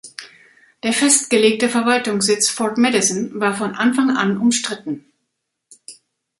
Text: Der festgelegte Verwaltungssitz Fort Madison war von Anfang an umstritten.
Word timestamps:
Der 0.81 0.93
festgelegte 0.93 1.69
Verwaltungssitz 1.69 2.49
Fort 2.49 2.79
Madison 2.79 3.39
war 3.39 3.53
von 3.53 3.75
Anfang 3.75 4.17
an 4.17 4.35
umstritten. 4.37 5.05